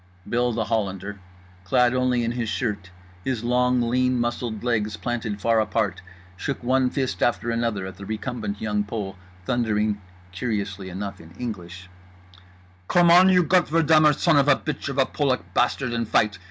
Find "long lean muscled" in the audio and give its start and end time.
3.43-4.63